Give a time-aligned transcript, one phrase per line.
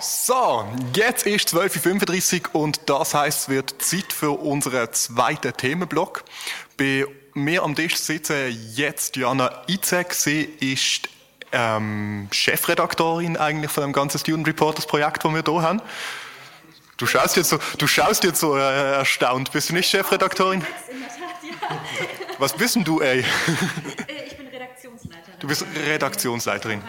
[0.00, 6.24] So, jetzt ist 12.35 Uhr und das heißt, es wird Zeit für unseren zweiten Themenblock.
[6.76, 10.12] Bei mir am Tisch sitzen jetzt Jana Izek.
[10.12, 11.08] Sie ist
[11.52, 15.80] ähm, Chefredaktorin eigentlich von dem ganzen Student Reporters Projekt, das wir hier haben.
[16.96, 19.52] Du schaust jetzt so, du schaust jetzt so äh, erstaunt.
[19.52, 20.60] Bist du nicht Chefredaktorin?
[20.60, 21.76] In der Tat, ja.
[22.38, 23.20] Was bist denn du, ey?
[23.20, 23.24] Äh,
[24.26, 25.38] ich bin Redaktionsleiterin.
[25.40, 26.82] Du bist Redaktionsleiterin.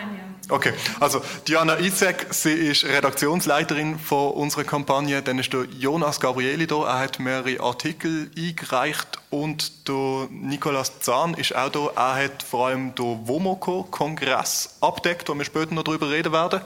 [0.53, 5.19] Okay, also Diana Izek, sie ist Redaktionsleiterin von unserer Kampagne.
[5.23, 11.33] Dann ist der Jonas Gabrieli da, er hat mehrere Artikel eingereicht und der Nicolas Zahn
[11.33, 11.89] ist auch da.
[11.95, 16.61] Er hat vor allem den Womoco-Kongress abdeckt, wo wir später noch darüber reden werden.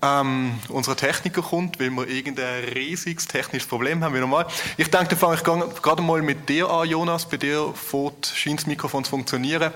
[0.00, 4.46] Ähm, unser Techniker kommt, weil wir irgendein riesiges technisches Problem haben, wie normal.
[4.78, 7.28] Ich denke, da fange ich gerade mal mit dir an, Jonas.
[7.28, 7.74] Bei dir
[8.34, 9.70] scheint das Mikrofon zu funktionieren.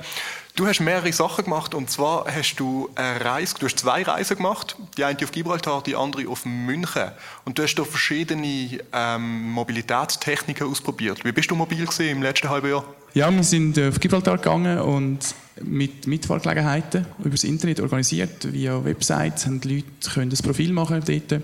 [0.57, 4.37] Du hast mehrere Sachen gemacht und zwar hast du eine Reise, du hast zwei Reisen
[4.37, 7.11] gemacht, die eine auf Gibraltar, die andere auf München
[7.45, 11.25] und du hast da verschiedene ähm, Mobilitätstechniken ausprobiert.
[11.25, 12.85] Wie bist du mobil gewesen im letzten halben Jahr?
[13.15, 19.47] Ja, wir sind auf Gibraltar gegangen und mit Mitfahrgelegenheiten über das Internet organisiert, via Websites,
[19.47, 21.43] haben die Leute können ein Profil machen dort.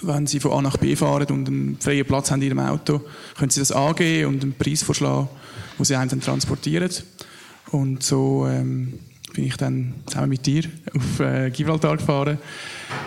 [0.00, 3.02] Wenn sie von A nach B fahren und einen freien Platz haben in ihrem Auto,
[3.36, 5.28] können sie das angeben und einen Preis vorschlagen,
[5.76, 6.88] wo sie einen dann transportieren.
[7.70, 8.98] Und so ähm,
[9.34, 12.38] bin ich dann zusammen mit dir auf äh, Gibraltar gefahren.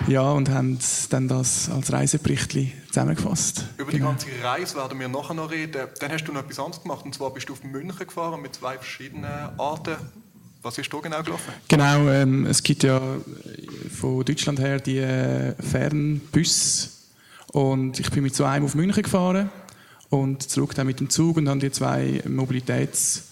[0.07, 0.77] Ja, und haben
[1.09, 2.55] dann das als Reisebericht
[2.87, 3.65] zusammengefasst.
[3.77, 4.09] Über die genau.
[4.09, 5.87] ganze Reise werden wir nachher noch reden.
[5.99, 8.55] Dann hast du noch etwas anderes gemacht, und zwar bist du auf München gefahren mit
[8.55, 9.25] zwei verschiedenen
[9.57, 9.95] Arten.
[10.61, 11.53] Was ist da genau gelaufen?
[11.67, 12.99] Genau, ähm, es gibt ja
[13.95, 16.89] von Deutschland her die äh, Fernbus
[17.53, 19.49] und ich bin mit so einem auf München gefahren
[20.09, 23.26] und zurück dann mit dem Zug und haben die zwei Mobilitäts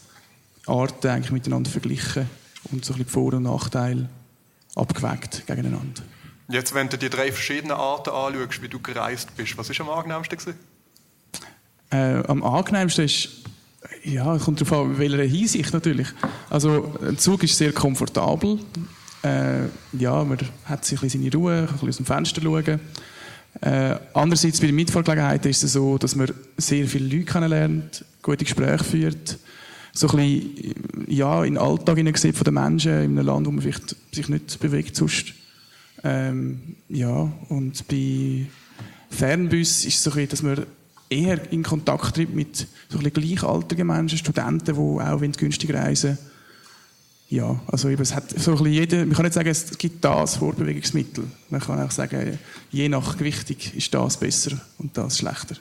[0.68, 2.30] Arten eigentlich miteinander verglichen
[2.72, 4.10] und so ein bisschen Vor- und Nachteile
[4.76, 6.02] abgewägt gegeneinander.
[6.50, 9.90] Jetzt, wenn du die drei verschiedenen Arten anschaust, wie du gereist bist, was war am
[9.90, 10.54] angenehmsten?
[11.92, 13.30] Äh, am angenehmsten ist,
[14.04, 16.08] ja, es kommt darauf an, welcher Hinsicht natürlich.
[16.50, 18.60] Also, ein Zug ist sehr komfortabel.
[19.24, 19.64] Äh,
[19.94, 22.80] ja, man hat sich ein bisschen seine Ruhe, kann aus dem Fenster schauen.
[23.62, 28.44] Äh, andererseits bei der Mitfahrgelegenheit ist es so, dass man sehr viele Leute kennenlernt, gute
[28.44, 29.40] Gespräche führt,
[29.98, 33.52] so ein bisschen, ja, in den Alltag sieht von den Menschen in einem Land, wo
[33.52, 35.34] man vielleicht sich nicht bewegt sonst.
[36.04, 38.46] Ähm, ja, und bei
[39.10, 40.66] Fernbus ist es so ein bisschen, dass man
[41.10, 46.18] eher in Kontakt tritt mit so ein gleichaltrigen Menschen, Studenten, die auch günstig reisen
[47.30, 50.38] ja, also eben, es hat so ein jeder, man kann nicht sagen, es gibt das
[50.38, 51.26] Vorbewegungsmittel.
[51.50, 52.38] Man kann auch sagen,
[52.72, 55.56] je nach Gewichtung ist das besser und das schlechter.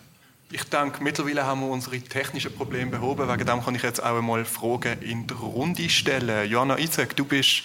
[0.51, 3.29] Ich denke, mittlerweile haben wir unsere technischen Probleme behoben.
[3.29, 6.49] Wegen dem kann ich jetzt auch einmal Fragen in die Runde stellen.
[6.49, 7.63] Johanna Izek, du bist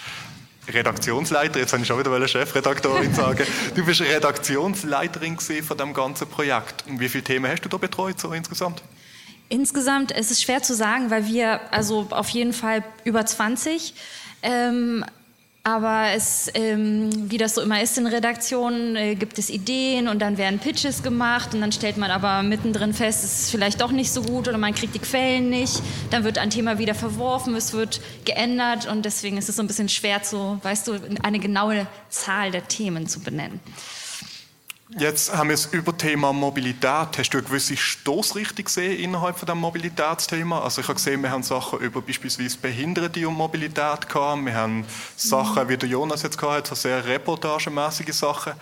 [0.67, 3.45] Redaktionsleiter, jetzt habe ich schon wieder Chefredaktorin sagen.
[3.75, 6.83] Du bist Redaktionsleiterin von dem ganzen Projekt.
[6.87, 8.81] Wie viele Themen hast du da betreut so insgesamt?
[9.49, 13.95] Insgesamt ist es schwer zu sagen, weil wir also auf jeden Fall über 20
[14.43, 15.03] ähm,
[15.75, 20.19] aber es, ähm, wie das so immer ist in Redaktionen, äh, gibt es Ideen und
[20.19, 23.91] dann werden Pitches gemacht und dann stellt man aber mittendrin fest, es ist vielleicht doch
[23.91, 25.81] nicht so gut oder man kriegt die Quellen nicht.
[26.09, 29.67] Dann wird ein Thema wieder verworfen, es wird geändert und deswegen ist es so ein
[29.67, 33.59] bisschen schwer zu, weißt du, eine genaue Zahl der Themen zu benennen.
[34.97, 37.17] Jetzt haben wir es über Thema Mobilität.
[37.17, 40.61] Hast du eine gewisse Stoßrichtung gesehen innerhalb von dem Mobilitätsthema?
[40.61, 44.45] Also ich habe gesehen, wir haben Sachen über beispielsweise Behinderte und Mobilität gehabt.
[44.45, 44.85] Wir haben
[45.15, 48.53] Sachen, wie der Jonas jetzt gehabt hat, so sehr reportagemäßige Sachen.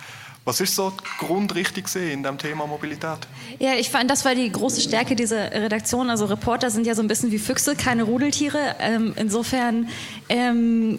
[0.44, 3.18] Was ist so die Grundrichtung in dem Thema Mobilität?
[3.58, 6.10] Ja, ich fand, das war die große Stärke dieser Redaktion.
[6.10, 8.76] Also Reporter sind ja so ein bisschen wie Füchse, keine Rudeltiere.
[8.80, 9.88] Ähm, insofern
[10.28, 10.98] ähm,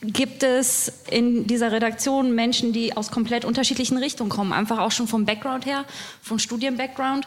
[0.00, 5.08] gibt es in dieser Redaktion Menschen, die aus komplett unterschiedlichen Richtungen kommen, einfach auch schon
[5.08, 5.84] vom Background her,
[6.22, 7.26] vom Studienbackground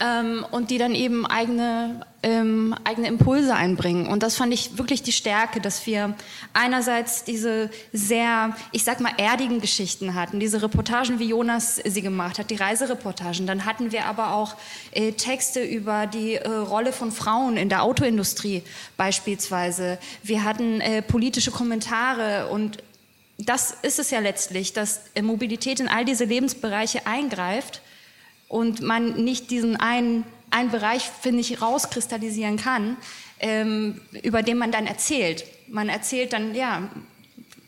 [0.00, 4.06] ähm, und die dann eben eigene, ähm, eigene Impulse einbringen.
[4.06, 6.14] Und das fand ich wirklich die Stärke, dass wir
[6.52, 12.38] einerseits diese sehr, ich sag mal, erdigen Geschichten hatten, diese Reportagen, wie Jonas sie gemacht
[12.38, 13.46] hat, die Reisereportagen.
[13.46, 14.54] Dann hatten wir aber auch
[14.92, 18.62] äh, Texte über die äh, Rolle von Frauen in der Autoindustrie
[18.96, 19.98] beispielsweise.
[20.22, 22.78] Wir hatten äh, politische Kommentare und
[23.38, 27.82] das ist es ja letztlich, dass Mobilität in all diese Lebensbereiche eingreift
[28.48, 30.24] und man nicht diesen einen,
[30.56, 32.96] einen Bereich, finde ich, rauskristallisieren kann,
[33.40, 35.44] ähm, über den man dann erzählt.
[35.68, 36.88] Man erzählt dann, ja,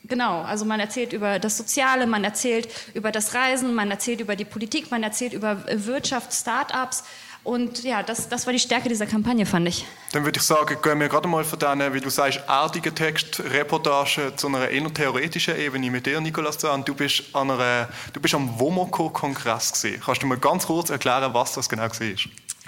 [0.07, 4.35] genau, also man erzählt über das Soziale, man erzählt über das Reisen, man erzählt über
[4.35, 7.03] die Politik, man erzählt über Wirtschaft, Start-ups
[7.43, 9.85] Und ja, das, das war die Stärke dieser Kampagne, fand ich.
[10.11, 14.37] Dann würde ich sagen, gehen wir gerade mal von diesen, wie du sagst, erdigen Textreportagen
[14.37, 16.83] zu einer eher theoretischen Ebene mit dir, Nicolas Zahn.
[16.83, 20.01] Du bist, an einer, du bist am WOMOCO-Kongress gesehen.
[20.03, 21.89] Kannst du mir ganz kurz erklären, was das genau war?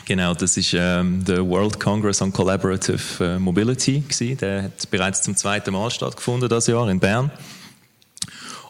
[0.06, 4.38] Genau, das ist ähm, der World Congress on Collaborative äh, Mobility gewesen.
[4.38, 7.32] Der hat bereits zum zweiten Mal stattgefunden das Jahr in Bern.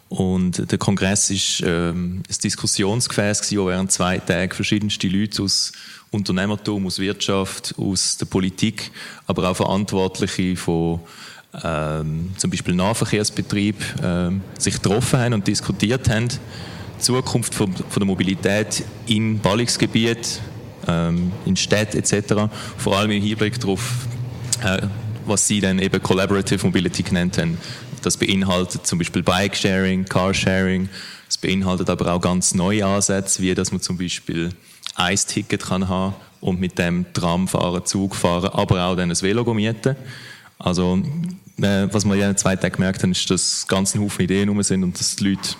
[0.10, 5.72] Und der Kongress ist ähm, ein Diskussionsgefäß gewesen, wo während zwei Tagen verschiedenste Leute aus
[6.12, 8.92] Unternehmertum, aus Wirtschaft, aus der Politik,
[9.26, 11.00] aber auch Verantwortliche von
[11.64, 16.28] ähm, zum Beispiel Nahverkehrsbetrieb ähm, sich getroffen haben und diskutiert haben.
[16.28, 20.42] Die Zukunft von, von der Mobilität in Ballungsgebiet,
[20.88, 22.52] ähm, in Städten etc.
[22.78, 24.08] Vor allem im Hinblick darauf,
[24.64, 24.82] äh,
[25.26, 27.58] was sie dann eben Collaborative Mobility genannt haben.
[28.02, 30.90] Das beinhaltet zum Beispiel Bike-Sharing, Car-Sharing.
[31.30, 34.50] Es beinhaltet aber auch ganz neue Ansätze, wie dass man zum Beispiel
[34.96, 39.22] ein Ticket kann haben und mit dem Tram fahren, Zug fahren, aber auch dann ein
[39.22, 39.96] Velo mieten.
[40.58, 41.02] Also,
[41.58, 44.62] äh, was wir in den zwei Tagen gemerkt haben, ist, dass ganz Haufen Ideen rum
[44.64, 45.56] sind und dass die Leute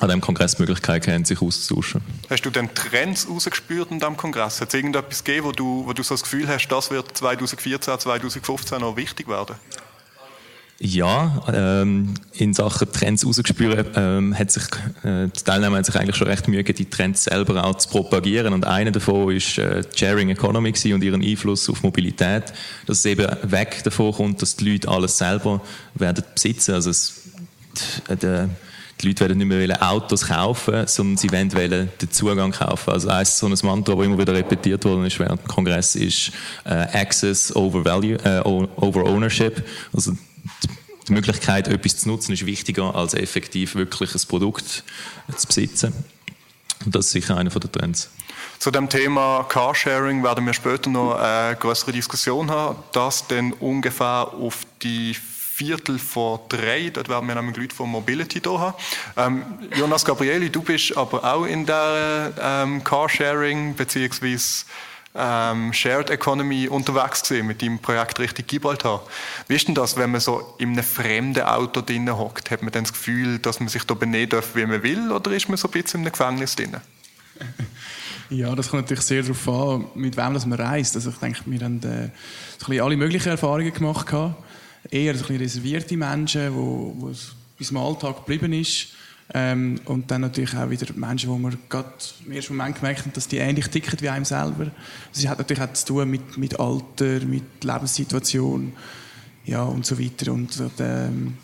[0.00, 2.02] an diesem Kongress die Möglichkeit haben, sich auszutauschen.
[2.28, 4.60] Hast du denn Trends rausgespürt in diesem Kongress?
[4.60, 7.98] Hat es irgendetwas gegeben, wo du, wo du so das Gefühl hast, das wird 2014,
[7.98, 9.56] 2015 noch wichtig werden?
[10.78, 14.64] Ja, ähm, in Sachen Trends rausgespürt, ähm, hat sich,
[15.04, 17.88] äh, die Teilnehmer haben sich eigentlich schon recht Mühe gegeben, die Trends selber auch zu
[17.88, 18.52] propagieren.
[18.52, 22.52] Und einer davon ist äh, die Sharing Economy und ihren Einfluss auf Mobilität.
[22.84, 25.62] Dass es eben weg davon kommt, dass die Leute alles selber
[25.94, 26.74] werden besitzen.
[26.74, 27.22] Also es,
[28.10, 28.48] die,
[29.00, 32.90] die, Leute werden nicht mehr Autos kaufen, sondern sie wollen den Zugang kaufen.
[32.90, 36.32] Also eins so ein Mantra, das immer wieder repetiert worden ist während dem Kongress, ist
[36.64, 39.64] äh, Access over Value, äh, over Ownership.
[39.92, 40.12] Also
[41.08, 44.84] die Möglichkeit, etwas zu nutzen, ist wichtiger, als effektiv wirklich ein Produkt
[45.36, 45.92] zu besitzen.
[46.84, 48.10] Und das ist sicher einer der Trends.
[48.58, 52.78] Zu dem Thema Carsharing werden wir später noch eine größere Diskussion haben.
[52.92, 55.14] Das dann ungefähr auf die
[55.56, 58.74] Viertel vor drei, dort werden wir nämlich Leute von Mobility da haben.
[59.16, 59.42] Ähm,
[59.74, 64.66] Jonas Gabrieli, du bist aber auch in der ähm, Carsharing beziehungsweise
[65.14, 69.02] ähm, Shared Economy unterwegs gewesen mit deinem Projekt richtig Gibraltar.
[69.48, 72.50] Wie ist denn das, wenn man so in einem fremden Auto drinnen hockt?
[72.50, 75.30] Hat man dann das Gefühl, dass man sich da benehmen darf, wie man will, oder
[75.30, 76.76] ist man so ein bisschen in einem Gefängnis drin?
[78.28, 80.96] Ja, das kommt natürlich sehr darauf an, mit wem man reist.
[80.96, 82.10] Also ich denke, wir haben äh,
[82.58, 84.08] so alle möglichen Erfahrungen gemacht.
[84.90, 88.88] Eher so ein reservierte Menschen, wo, es bis zum Alltag geblieben ist.
[89.34, 91.92] Ähm, und dann natürlich auch wieder Menschen, wo man gerade
[92.24, 94.70] im ersten Moment gemerkt haben, dass die ähnlich ticken wie einem selber.
[95.12, 98.72] Das hat natürlich auch zu tun mit, mit Alter, mit Lebenssituation
[99.44, 100.32] ja, und so weiter.
[100.32, 101.38] Und, ähm,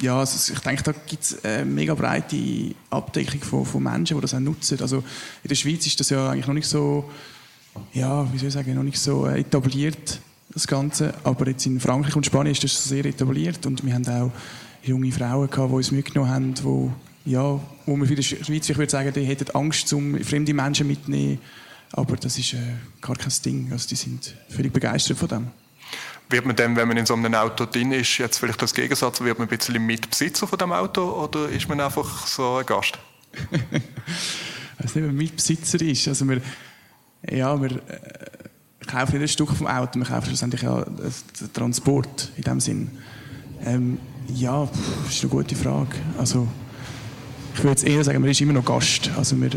[0.00, 4.20] ja, also ich denke, da gibt es eine mega breite Abdeckung von, von Menschen, die
[4.20, 4.80] das auch nutzen.
[4.80, 4.98] Also
[5.42, 7.10] in der Schweiz ist das ja eigentlich noch nicht so,
[7.92, 10.20] ja, wie soll ich sagen, noch nicht so äh, etabliert,
[10.52, 11.14] das Ganze.
[11.24, 14.32] Aber jetzt in Frankreich und Spanien ist das sehr etabliert und wir haben auch
[14.82, 18.78] junge Frauen gehabt, die uns mitgenommen haben, die, ja, wo man für die Schweiz, ich
[18.78, 21.38] würde sagen, die hätten Angst, um fremde Menschen mitzunehmen.
[21.92, 22.58] Aber das ist äh,
[23.00, 23.68] gar kein Ding.
[23.72, 25.46] Also die sind völlig begeistert von dem.
[26.28, 29.20] Wird man dann, wenn man in so einem Auto drin ist, jetzt vielleicht das Gegensatz,
[29.20, 32.98] wird man ein bisschen Mitbesitzer von dem Auto oder ist man einfach so ein Gast?
[34.78, 36.06] also nicht, wenn man Mitbesitzer ist.
[36.06, 36.40] Also wir,
[37.28, 37.82] ja, wir
[38.90, 42.60] äh, kaufen nicht ein Stück vom Auto, wir kaufen schlussendlich ja den Transport in dem
[42.60, 42.90] Sinn.
[43.64, 43.98] Ähm,
[44.34, 44.68] ja,
[45.04, 45.96] das ist eine gute Frage.
[46.18, 46.46] Also,
[47.54, 49.10] ich würde jetzt eher sagen, man ist immer noch Gast.
[49.16, 49.50] Also man,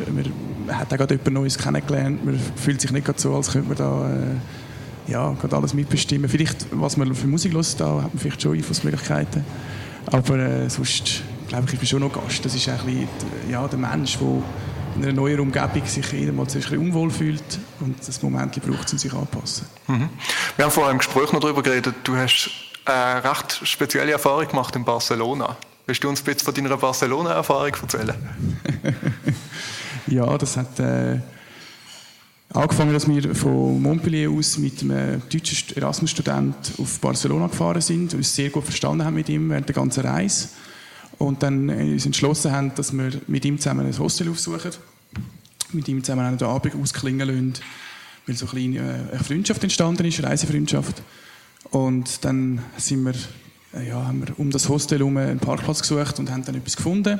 [0.65, 2.25] man hat auch gerade jemand Neues kennengelernt.
[2.25, 6.29] Man fühlt sich nicht so, als könnte man da äh, ja, gerade alles mitbestimmen.
[6.29, 9.45] Vielleicht, was man für Musik hört, da hat man vielleicht schon Einflussmöglichkeiten.
[10.07, 12.43] Aber äh, sonst glaube ich, ich bin schon noch Gast.
[12.43, 13.07] Das ist ein bisschen,
[13.49, 14.43] ja, der Mensch, der
[14.95, 18.91] in einer neuen Umgebung sich jeder mal ein bisschen unwohl fühlt und das Moment braucht,
[18.91, 19.67] um sich anzupassen.
[19.87, 20.09] Mhm.
[20.55, 22.49] Wir haben vorhin im Gespräch noch darüber geredet, du hast
[22.85, 25.57] eine recht spezielle Erfahrung gemacht in Barcelona.
[25.85, 28.15] Willst du uns ein bisschen von deiner Barcelona-Erfahrung erzählen?
[30.07, 31.19] ja, das hat äh,
[32.53, 38.19] angefangen, dass wir von Montpellier aus mit einem deutschen Erasmus-Student auf Barcelona gefahren sind und
[38.19, 40.49] uns sehr gut verstanden haben mit ihm während der ganzen Reise.
[41.19, 44.71] Und dann uns entschlossen haben, dass wir mit ihm zusammen ein Hostel aufsuchen,
[45.71, 47.53] mit ihm zusammen einen Abend ausklingen lassen,
[48.25, 51.01] weil so eine kleine äh, Freundschaft entstanden ist, eine Reisefreundschaft.
[51.71, 53.13] Und dann sind wir,
[53.73, 56.75] äh, ja, haben wir um das Hostel herum einen Parkplatz gesucht und haben dann etwas
[56.75, 57.19] gefunden.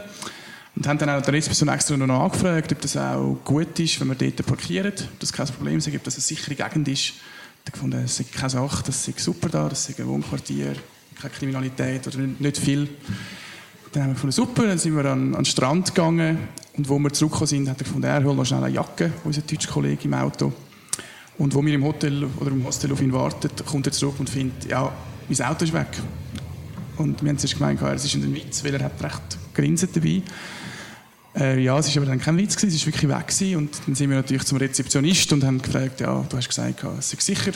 [0.76, 4.08] Und haben dann auch der Rechtspperson extra noch angefragt, ob das auch gut ist, wenn
[4.08, 4.92] wir dort parkieren.
[4.92, 7.14] Ob das kein Problem ist, ob das eine sichere Gegend ist.
[7.66, 10.76] Ich gefunden, es ist keine Sache, das ist super da, das ist ein Wohnquartier,
[11.22, 12.90] keine Kriminalität oder nicht viel.
[13.94, 16.40] Dann haben wir gefunden, super, dann sind wir an, an den Strand gegangen
[16.76, 19.42] und wo wir zurückgekommen sind, hat er gefunden, er holt noch schnell eine Jacke, unser
[19.42, 20.52] deutscher Kollege im Auto.
[21.38, 24.32] Und wo wir im Hotel oder im Hostel auf ihn warten, kommt er zurück und
[24.32, 24.92] findet, ja,
[25.30, 25.88] mein Auto ist weg.
[26.98, 30.24] Und wir haben zuerst gemeint, es ist ein Witz, weil er hat recht grinset dabei.
[31.36, 33.28] Äh, ja, es war aber dann kein Witz, gewesen, es war wirklich weg.
[33.28, 33.58] Gewesen.
[33.58, 37.14] Und dann sind wir natürlich zum Rezeptionist und haben gefragt, ja, du hast gesagt, es
[37.14, 37.52] ist sicher.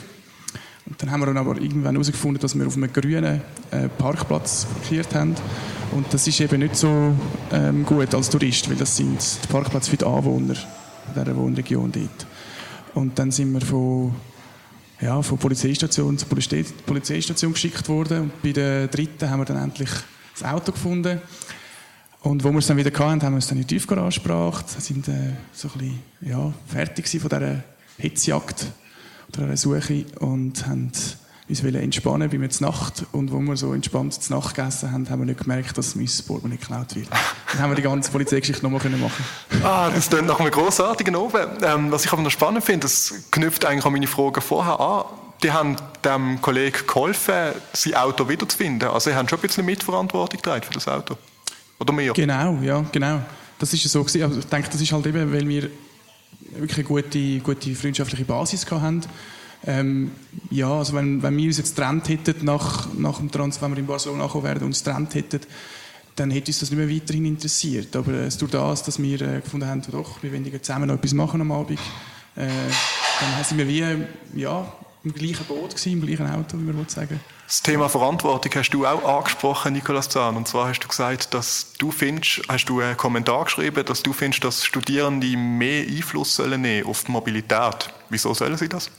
[0.86, 3.42] Und dann haben wir dann aber irgendwann herausgefunden, dass wir auf einem grünen
[3.72, 5.36] äh, Parkplatz parkiert haben.
[5.92, 7.14] Und das ist eben nicht so
[7.52, 10.56] ähm, gut als Tourist, weil das sind die Parkplätze für die Anwohner
[11.16, 12.28] dieser Wohnregion dort.
[12.94, 14.14] Und dann sind wir von,
[15.00, 18.24] ja, von Polizeistation zur Polizeistation geschickt worden.
[18.24, 19.90] Und bei der dritten haben wir dann endlich
[20.34, 21.22] das Auto gefunden.
[22.22, 24.66] Und wo wir es dann wieder hatten, haben wir es dann in die Tiefgarage gebracht.
[24.74, 27.64] Wir sind äh, so ein bisschen ja, fertig von dieser
[27.98, 28.66] Hitzjagd
[29.30, 30.92] oder einer Suche und haben
[31.50, 33.06] uns entspannen bei mir zur Nacht.
[33.12, 36.10] Und wo wir so entspannt zur Nacht gegessen haben, haben wir nicht gemerkt, dass mein
[36.28, 37.08] Portemonnaie geklaut wird.
[37.52, 39.26] Dann haben wir die ganze Polizeigeschichte nochmal machen
[39.64, 41.48] Ah, das klingt nach einem grossartigen Oben.
[41.62, 45.06] Ähm, was ich aber noch spannend finde, das knüpft eigentlich an meine Frage vorher an.
[45.44, 48.90] Die haben dem Kollegen geholfen, sein Auto wiederzufinden.
[48.90, 51.16] Also, sie haben schon ein bisschen Mitverantwortung für das Auto.
[51.80, 52.14] Oder mehr?
[52.14, 53.22] Genau, ja, genau.
[53.60, 54.24] Das ist so gewesen.
[54.24, 55.70] Also ich denke, das ist halt eben, weil wir
[56.56, 59.04] wirklich eine gute, gute freundschaftliche Basis hatten.
[59.68, 60.12] Ähm,
[60.50, 63.80] ja, also wenn, wenn wir uns jetzt getrennt hätten nach, nach dem Transfer, wenn wir
[63.80, 65.42] in Barcelona angekommen wären und uns getrennt hätten,
[66.16, 67.96] dann hätte uns das nicht mehr weiterhin interessiert.
[67.96, 71.14] Aber äh, durch das, dass wir äh, gefunden haben, doch, wir wollen zusammen noch etwas
[71.14, 71.80] machen am Abend,
[72.38, 72.48] äh,
[73.20, 74.72] dann sind wir wie, ja,
[75.04, 78.86] im gleichen Boot gewesen, im gleichen Auto, wie man sagen Das Thema Verantwortung hast du
[78.86, 80.38] auch angesprochen, Nikolaus Zahn.
[80.38, 84.14] Und zwar hast du gesagt, dass du findest, hast du einen Kommentar geschrieben, dass du
[84.14, 87.94] findest, dass Studierende mehr Einfluss sollen nehmen auf die Mobilität.
[88.10, 88.90] Wieso sollen sie das?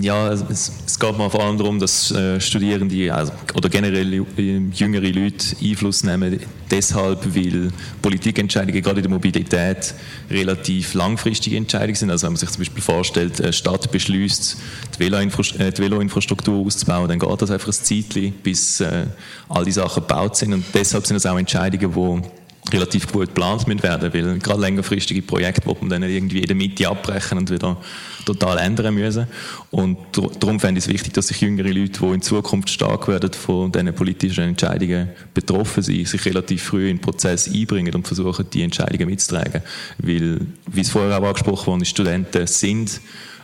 [0.00, 4.58] Ja, es, es, geht mal vor allem darum, dass äh, Studierende also, oder generell äh,
[4.72, 7.70] jüngere Leute Einfluss nehmen, deshalb, weil
[8.00, 9.94] Politikentscheidungen gerade in der Mobilität
[10.30, 12.10] relativ langfristige Entscheidungen sind.
[12.10, 14.56] Also wenn man sich zum Beispiel vorstellt, eine Stadt beschließt,
[14.98, 19.06] die, äh, Veloinfrastruktur auszubauen, dann geht das einfach ein Zeitchen, bis äh,
[19.48, 20.52] all die Sachen gebaut sind.
[20.52, 25.62] Und deshalb sind es auch Entscheidungen, die relativ gut geplant werden, weil gerade längerfristige Projekte,
[25.66, 27.76] wo man dann irgendwie in der Mitte abbrechen und wieder
[28.24, 29.26] total ändern müssen.
[29.70, 29.98] Und
[30.38, 33.72] darum fände ich es wichtig, dass sich jüngere Leute, die in Zukunft stark werden von
[33.72, 38.62] diesen politischen Entscheidungen betroffen sind, sich relativ früh in den Prozess einbringen und versuchen, die
[38.62, 39.62] Entscheidungen mitzutragen.
[39.98, 43.00] Weil, wie es vorher auch angesprochen wurde, Studenten sind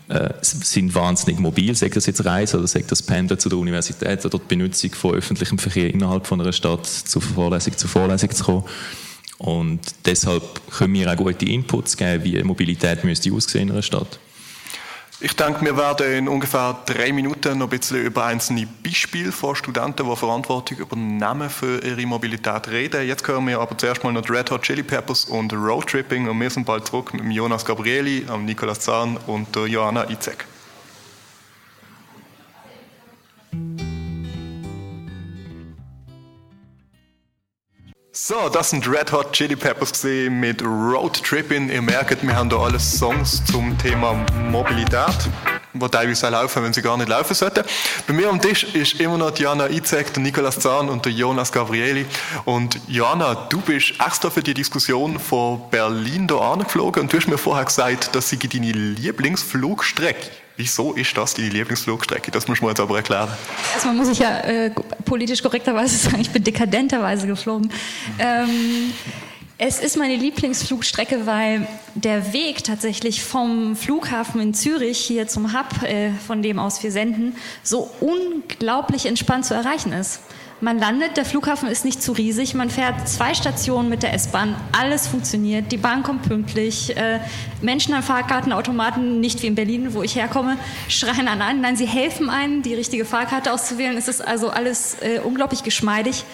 [0.08, 4.24] äh, sind wahnsinnig mobil, sei das jetzt Reisen oder sei das Pendeln zu der Universität
[4.24, 8.42] oder die Benutzung von öffentlichem Verkehr innerhalb von einer Stadt zu Vorlesung zu Vorlesung zu
[8.42, 8.64] kommen.
[9.38, 14.18] Und deshalb können wir auch gute Inputs geben, wie Mobilität müsste aussehen in einer Stadt.
[15.20, 19.56] Ich denke, wir werden in ungefähr drei Minuten noch ein bisschen über einzelne Beispiele von
[19.56, 23.04] Studenten, die Verantwortung übernehmen für ihre Mobilität reden.
[23.04, 26.50] Jetzt hören wir aber zuerst mal noch Red Hot Chili Peppers und Roadtripping und wir
[26.50, 30.46] sind bald zurück mit Jonas Gabrieli, Nikolas Zahn und Johanna Izek.
[38.20, 41.70] So, das sind Red Hot Chili Peppers mit Road Tripping.
[41.70, 44.12] Ihr merkt, wir haben da alles Songs zum Thema
[44.50, 45.30] Mobilität,
[45.78, 47.64] die teilweise auch laufen, wenn sie gar nicht laufen sollten.
[48.06, 51.52] Bei mir am Tisch ist immer noch Diana Izek, der Nicolas Zahn und der Jonas
[51.52, 52.06] Gavrieli.
[52.44, 57.28] Und Jana, du bist extra für die Diskussion von Berlin hier angeflogen und du hast
[57.28, 62.32] mir vorher gesagt, dass sie deine Lieblingsflugstrecke Wieso ist das deine Lieblingsflugstrecke?
[62.32, 63.28] Das muss man jetzt aber erklären.
[63.74, 64.72] Erstmal muss ich ja äh,
[65.04, 67.70] politisch korrekterweise sagen, ich bin dekadenterweise geflogen.
[68.18, 68.92] Ähm,
[69.60, 75.82] es ist meine Lieblingsflugstrecke, weil der Weg tatsächlich vom Flughafen in Zürich hier zum Hub,
[75.82, 80.20] äh, von dem aus wir senden, so unglaublich entspannt zu erreichen ist.
[80.60, 84.56] Man landet, der Flughafen ist nicht zu riesig, man fährt zwei Stationen mit der S-Bahn,
[84.76, 87.20] alles funktioniert, die Bahn kommt pünktlich, äh,
[87.62, 90.56] Menschen an Fahrkartenautomaten, nicht wie in Berlin, wo ich herkomme,
[90.88, 93.96] schreien an an, nein, sie helfen einem, die richtige Fahrkarte auszuwählen.
[93.96, 96.24] Es ist also alles äh, unglaublich geschmeidig,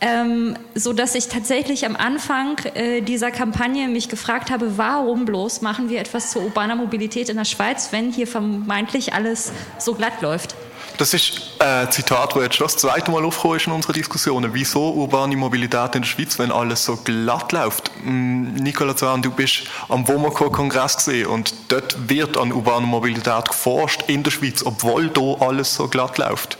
[0.00, 5.62] ähm, so dass ich tatsächlich am Anfang äh, dieser Kampagne mich gefragt habe, warum bloß
[5.62, 10.22] machen wir etwas zur urbaner Mobilität in der Schweiz, wenn hier vermeintlich alles so glatt
[10.22, 10.53] läuft.
[10.96, 14.48] Das ist ein Zitat, das jetzt schon das zweite Mal aufgekommen ist in unserer Diskussion.
[14.52, 17.90] Wieso urbane Mobilität in der Schweiz, wenn alles so glatt läuft?
[18.04, 24.04] Mm, Nicola Zahn, du bist am WOMACO-Kongress gesehen und dort wird an urbaner Mobilität geforscht
[24.06, 26.58] in der Schweiz, obwohl da alles so glatt läuft.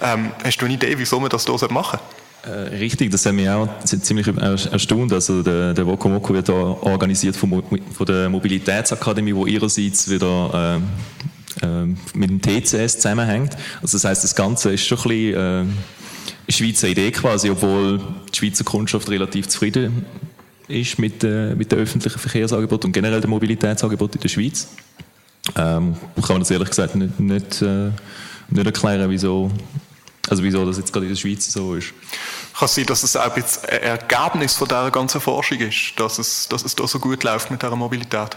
[0.00, 1.98] Ähm, hast du eine Idee, wieso man das hier machen
[2.46, 5.12] äh, Richtig, das haben wir auch ziemlich erstaunt.
[5.12, 7.62] Also der, der Wokomoko wird da organisiert von,
[7.92, 10.88] von der Mobilitätsakademie, wo ihrerseits wieder äh, ähm,
[12.14, 13.56] mit dem TCS zusammenhängt.
[13.80, 15.76] Also das heißt, das Ganze ist schon ein bisschen
[16.48, 18.00] äh, Schweizer Idee quasi, obwohl
[18.32, 20.04] die Schweizer Kundschaft relativ zufrieden
[20.68, 24.68] ist mit, äh, mit den öffentlichen Verkehrsangebot und generell dem Mobilitätsangebot in der Schweiz.
[25.56, 27.90] Ähm, kann man das ehrlich gesagt nicht, nicht, äh,
[28.48, 29.50] nicht erklären, wieso,
[30.28, 31.92] also wieso das jetzt gerade in der Schweiz so ist.
[32.58, 36.64] Kann sein, dass es auch ein Ergebnis von dieser ganzen Forschung ist, dass es, dass
[36.64, 38.36] es da so gut läuft mit dieser Mobilität?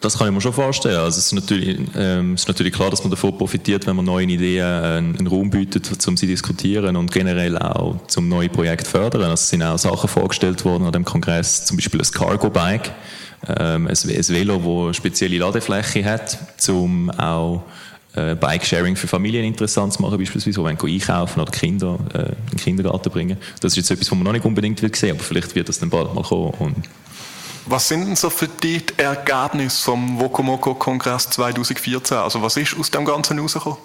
[0.00, 0.98] Das kann ich mir schon vorstellen.
[0.98, 4.04] Also es, ist natürlich, ähm, es ist natürlich klar, dass man davon profitiert, wenn man
[4.04, 8.48] neuen Ideen einen, einen Raum bietet, um sie zu diskutieren und generell auch zum neue
[8.48, 9.22] Projekt fördern.
[9.22, 12.92] Also es sind auch Sachen vorgestellt worden an dem Kongress, zum Beispiel ein Cargo-Bike,
[13.48, 17.62] ähm, ein, ein Velo, das eine spezielle Ladefläche hat, um auch
[18.14, 22.58] äh, Bike-Sharing für Familien interessant zu machen, beispielsweise, wir einkaufen oder Kinder äh, in den
[22.58, 23.36] Kindergarten bringen.
[23.60, 25.78] Das ist jetzt etwas, was man noch nicht unbedingt will sehen, aber vielleicht wird das
[25.78, 26.52] dann bald mal kommen.
[26.58, 26.76] Und
[27.70, 32.16] was sind denn so für dich die Ergebnisse vom Wokomoko-Kongress 2014?
[32.16, 33.78] Also was ist aus dem Ganzen rausgekommen?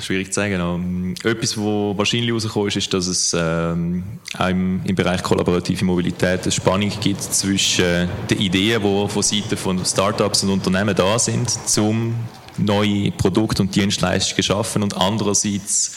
[0.00, 1.14] Schwierig zu sagen.
[1.24, 4.02] Etwas, was wahrscheinlich rausgekommen ist, ist, dass es ähm,
[4.38, 9.84] im, im, Bereich kollaborative Mobilität eine Spannung gibt zwischen den Ideen, die von Seiten von
[9.84, 12.14] Startups und Unternehmen da sind, um
[12.56, 15.92] neue Produkte und Dienstleistungen zu schaffen und andererseits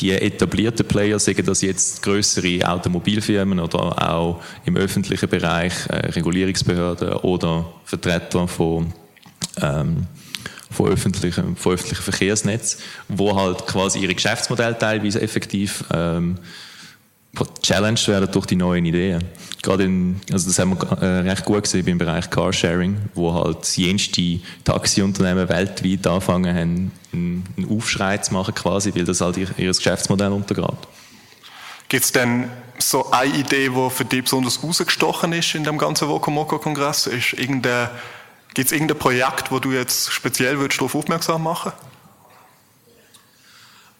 [0.00, 7.14] die etablierten Player, sagen das jetzt größere Automobilfirmen oder auch im öffentlichen Bereich äh, Regulierungsbehörden
[7.14, 8.92] oder Vertreter von,
[9.60, 10.06] ähm,
[10.70, 12.78] von, öffentlichen, von öffentlichen Verkehrsnetz,
[13.08, 16.38] wo halt quasi ihre Geschäftsmodelle teilweise effektiv ähm,
[17.62, 19.24] challenged werden durch die neuen Ideen.
[19.62, 23.76] Gerade in, also das haben wir äh, recht gut gesehen im Bereich Carsharing, wo halt
[23.76, 29.72] jenste Taxiunternehmen weltweit anfangen haben, einen Aufschrei zu machen quasi, weil das halt ihr, ihr
[29.72, 30.88] Geschäftsmodell untergräbt.
[31.88, 36.08] Gibt es denn so eine Idee, die für dich besonders rausgestochen ist in dem ganzen
[36.08, 37.10] Wokomoko-Kongress?
[37.10, 41.72] Gibt es irgendein Projekt, wo du jetzt speziell darauf aufmerksam machen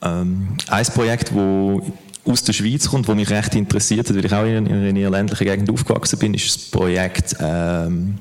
[0.02, 1.82] ähm, Ein Projekt, wo
[2.24, 5.10] aus der Schweiz kommt, das mich recht interessiert hat, weil ich auch in, in einer
[5.10, 8.18] ländlichen Gegend aufgewachsen bin, ist das Projekt ähm,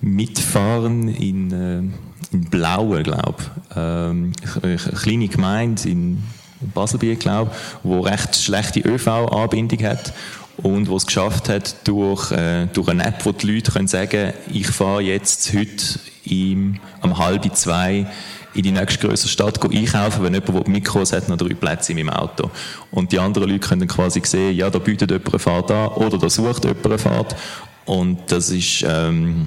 [0.00, 1.78] Mitfahren in, äh,
[2.32, 3.76] in Blauen, glaube ich.
[3.76, 6.22] Ähm, eine kleine Gemeinde in
[6.74, 7.50] Baselbiet, glaube
[7.82, 10.12] ich, die recht schlechte ÖV-Anbindung hat
[10.58, 14.32] und was es geschafft hat, durch, äh, durch eine App, wo die Leute können sagen
[14.52, 18.06] ich fahre jetzt heute im, um halb zwei
[18.54, 22.50] in die nächstgrößere Stadt einkaufen, wenn jemand Mikros hat, noch drei Plätze in meinem Auto.
[22.90, 26.18] Und die anderen Leute können quasi sehen, ja, da bietet jemand eine Fahrt an oder
[26.18, 27.36] da sucht jemand eine Fahrt.
[27.84, 29.46] Und das ist, ähm,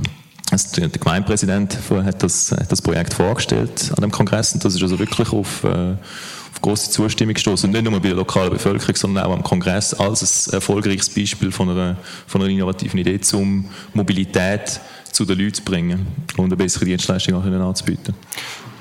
[0.52, 4.82] also der Gemeindepräsident hat das, hat das Projekt vorgestellt an dem Kongress und das ist
[4.82, 7.70] also wirklich auf, äh, auf große Zustimmung gestoßen.
[7.70, 11.70] Nicht nur bei der lokalen Bevölkerung, sondern auch am Kongress als ein erfolgreiches Beispiel von
[11.70, 14.80] einer, von einer innovativen Idee, um Mobilität
[15.12, 18.14] zu den Leuten zu bringen und eine bessere Dienstleistung auch anzubieten.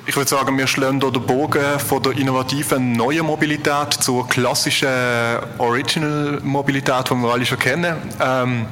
[0.08, 4.88] Ich würde sagen, wir schlagen hier den Bogen von der innovativen neuen Mobilität zur klassischen
[5.58, 7.96] Original-Mobilität, die wir alle schon kennen.
[8.20, 8.66] Ähm,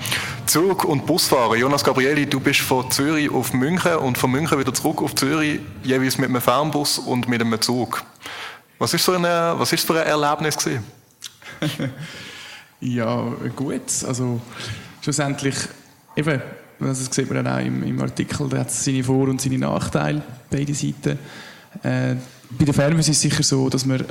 [0.46, 1.58] Zug- und Busfahren.
[1.58, 5.58] Jonas Gabrieli, du bist von Zürich auf München und von München wieder zurück auf Zürich,
[5.82, 8.04] jeweils mit einem Fernbus und mit einem Zug.
[8.78, 10.84] Was ist so eine, was ist für ein Erlebnis gewesen?
[12.80, 13.24] ja,
[13.56, 13.82] gut.
[14.06, 14.40] Also
[15.02, 15.56] schlussendlich
[16.14, 16.40] eben
[16.78, 20.22] das sieht man auch im, im Artikel, da hat seine Vor- und seine Nachteile,
[20.54, 21.18] beide Seiten.
[21.82, 22.14] Äh,
[22.50, 24.04] bei der Fernbus ist es sicher so, dass man äh,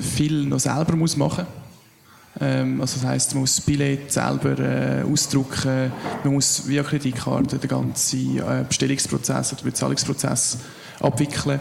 [0.00, 1.70] viel noch selber muss machen muss.
[2.40, 7.58] Ähm, also das heisst, man muss das Billett selber äh, ausdrucken, man muss via Kreditkarte
[7.58, 10.58] den ganzen äh, Bestellungsprozess oder Bezahlungsprozess
[11.00, 11.60] abwickeln.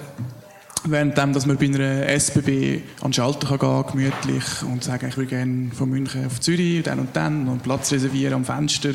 [0.85, 5.17] Währenddem, dass man bei einer SBB an den Schalter kann gehen gemütlich und sagen, ich
[5.17, 8.91] will gerne von München auf Zürich, dann und dann, und Platz reservieren am Fenster.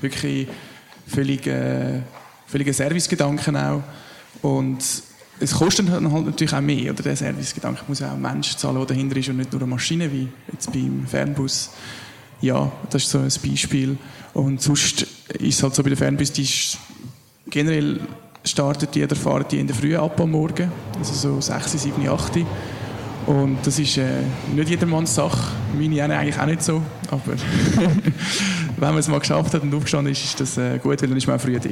[0.00, 0.46] Wirklich
[1.08, 2.02] völlig, äh,
[2.46, 3.82] völliger Servicegedanken auch.
[4.42, 4.78] Und
[5.38, 8.86] es kostet halt natürlich auch mehr, oder der Servicegedanke muss auch ein Mensch zahlen, der
[8.86, 11.70] dahinter ist und nicht nur eine Maschine, wie jetzt beim Fernbus.
[12.40, 13.98] Ja, das ist so ein Beispiel.
[14.34, 16.48] Und sonst ist es halt so bei den Fernbus, die
[17.48, 18.00] generell
[18.44, 22.32] startet jeder Fahrt die in der Früh ab am Morgen, also so 6, 7, 8.
[23.26, 24.22] Und das ist äh,
[24.54, 25.50] nicht jedermanns Sache.
[25.76, 26.80] Meine eigentlich auch nicht so.
[27.10, 27.22] Aber
[28.76, 31.16] wenn man es mal geschafft hat und aufgestanden ist, ist das äh, gut, weil dann
[31.16, 31.66] ist man auch früh dort.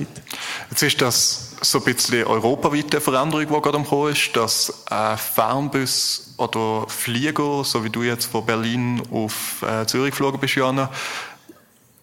[0.70, 5.16] Jetzt ist das so ein bisschen europaweite Veränderung, die gerade am Kommen ist, dass äh,
[5.16, 10.90] Fernbus oder Flieger, so wie du jetzt von Berlin auf äh, Zürich geflogen bist, Jana,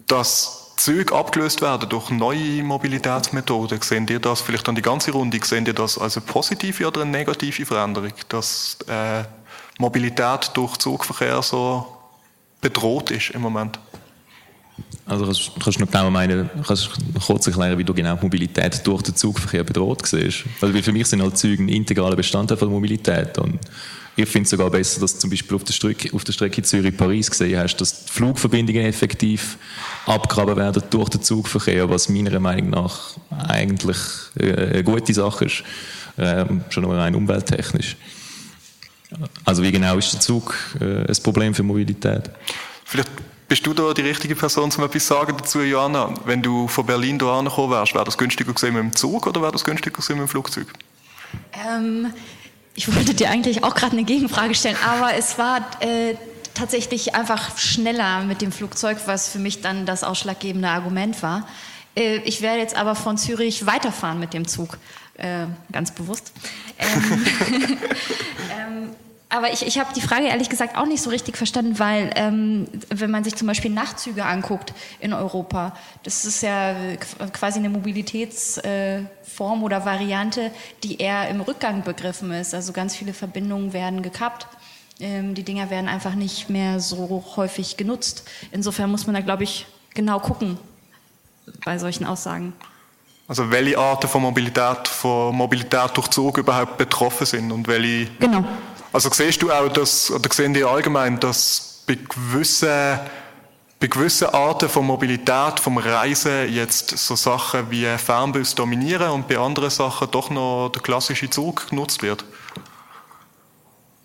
[0.08, 3.82] dass Züge abgelöst werden durch neue Mobilitätsmethoden.
[3.82, 5.40] Sehen ihr das vielleicht an die ganze Runde?
[5.44, 9.24] Sehen ihr das als eine positive oder eine negative Veränderung, dass äh,
[9.78, 11.86] Mobilität durch Zugverkehr so
[12.62, 13.80] bedroht ist im Moment?
[15.12, 16.90] Also kannst, kannst du noch genau meinen, kannst
[17.26, 20.46] kurz erklären, wie du genau die Mobilität durch den Zugverkehr bedroht siehst?
[20.62, 23.60] Also weil für mich sind halt Züge ein integraler Bestandteil von der Mobilität und
[24.16, 27.60] ich finde es sogar besser, dass du zum Beispiel auf der Strecke, Strecke Zürich-Paris gesehen
[27.60, 29.58] hast, dass die Flugverbindungen effektiv
[30.06, 33.18] abgraben werden durch den Zugverkehr, was meiner Meinung nach
[33.50, 33.98] eigentlich
[34.40, 35.64] äh, eine gute Sache ist,
[36.16, 37.98] äh, schon nur rein umwelttechnisch.
[39.44, 42.30] Also wie genau ist der Zug äh, ein Problem für Mobilität?
[42.86, 43.12] Vielleicht
[43.52, 46.14] bist du da die richtige Person, um etwas sagen dazu, Johanna?
[46.24, 49.42] Wenn du von Berlin hierher gekommen wärst, wäre das günstiger gewesen mit dem Zug oder
[49.42, 50.68] wäre das günstiger gewesen mit dem Flugzeug?
[51.52, 52.14] Ähm,
[52.76, 56.16] ich wollte dir eigentlich auch gerade eine Gegenfrage stellen, aber es war äh,
[56.54, 61.46] tatsächlich einfach schneller mit dem Flugzeug, was für mich dann das ausschlaggebende Argument war.
[61.98, 64.78] Äh, ich werde jetzt aber von Zürich weiterfahren mit dem Zug,
[65.18, 66.32] äh, ganz bewusst.
[66.80, 67.26] Ähm,
[68.50, 68.90] ähm,
[69.32, 72.68] aber ich, ich habe die Frage ehrlich gesagt auch nicht so richtig verstanden, weil ähm,
[72.90, 76.76] wenn man sich zum Beispiel Nachtzüge anguckt in Europa, das ist ja
[77.32, 80.52] quasi eine Mobilitätsform äh, oder Variante,
[80.84, 82.54] die eher im Rückgang begriffen ist.
[82.54, 84.48] Also ganz viele Verbindungen werden gekappt.
[85.00, 88.30] Ähm, die Dinger werden einfach nicht mehr so häufig genutzt.
[88.52, 90.58] Insofern muss man da, glaube ich, genau gucken
[91.64, 92.54] bei solchen Aussagen.
[93.28, 98.08] Also welche Arten von Mobilität, von Mobilität durch Zug überhaupt betroffen sind und welche...
[98.20, 98.44] Genau.
[98.94, 103.00] Also siehst du auch, dass, oder sehen die allgemein, dass bei gewissen,
[103.80, 109.38] bei gewissen Arten von Mobilität, vom Reisen jetzt so Sachen wie Fernbus dominieren und bei
[109.38, 112.26] anderen Sachen doch noch der klassische Zug genutzt wird?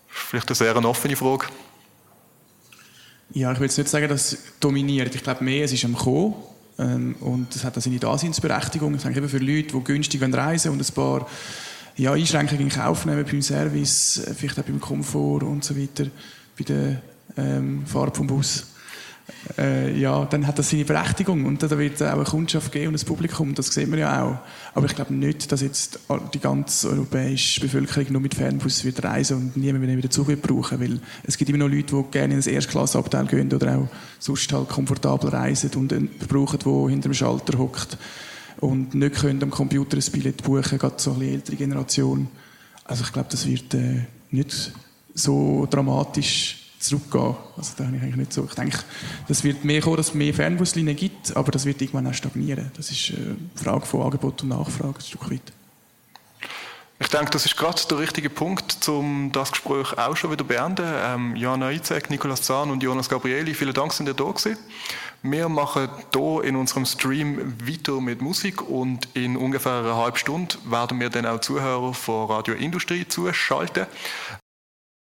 [0.07, 1.47] Vielleicht eine sehr offene Frage.
[3.33, 5.13] Ja, ich will jetzt nicht sagen, dass es dominiert.
[5.13, 6.33] Ich glaube mehr, es ist am Kommen.
[6.79, 8.95] Ähm, und es hat auch seine Daseinsberechtigung.
[8.95, 11.27] Ich denke eben für Leute, die günstig reisen und ein paar
[11.97, 16.05] ja, Einschränkungen in Kauf nehmen beim Service, äh, vielleicht auch beim Komfort und so weiter,
[16.57, 17.01] bei der
[17.35, 18.67] ähm, Fahrt vom Bus.
[19.57, 22.93] Äh, ja, dann hat das seine Berechtigung und da wird es auch eine Kundschaft geben
[22.93, 24.37] und ein Publikum, das sehen wir ja auch.
[24.73, 25.99] Aber ich glaube nicht, dass jetzt
[26.33, 30.41] die ganze europäische Bevölkerung nur mit Fernbus wird reisen und niemand mehr wieder Zug wird
[30.41, 33.87] brauchen, weil es gibt immer noch Leute, die gerne in ein Erstklasseabteil gehen oder auch
[34.19, 37.97] sonst halt komfortabel reisen und einen brauchen, der hinter dem Schalter hockt
[38.59, 42.27] und nicht können am Computer ein Billett buchen, gerade so eine ältere Generation.
[42.85, 44.71] Also ich glaube, das wird äh, nicht
[45.13, 47.35] so dramatisch zurückgehen.
[47.57, 48.45] Also da habe ich eigentlich nicht so.
[48.45, 48.77] Ich denke,
[49.27, 52.71] das wird mehr kommen, dass es mehr Fernbuslinien gibt, aber das wird irgendwann auch stagnieren.
[52.75, 55.53] Das ist eine äh, Frage von Angebot und Nachfrage ein Stück weit.
[56.99, 60.47] Ich denke, das ist gerade der richtige Punkt, um das Gespräch auch schon wieder zu
[60.47, 60.85] beenden.
[60.85, 64.57] Ähm, Jana Izek, Nicolas Zahn und Jonas Gabrieli, vielen Dank, sind ihr da gewesen.
[65.29, 70.55] Wir machen hier in unserem Stream weiter mit Musik und in ungefähr einer halben Stunde
[70.65, 73.87] werden wir dann auch Zuhörer von Radio Industrie zuschalten.